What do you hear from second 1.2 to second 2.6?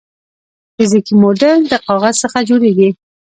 موډل د کاغذ څخه